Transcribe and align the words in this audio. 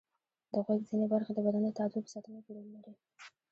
د 0.51 0.53
غوږ 0.65 0.81
ځینې 0.89 1.05
برخې 1.13 1.31
د 1.33 1.39
بدن 1.45 1.61
د 1.65 1.69
تعادل 1.77 2.01
په 2.03 2.11
ساتنه 2.15 2.39
کې 2.45 2.51
رول 2.55 2.67
لري. 2.75 2.93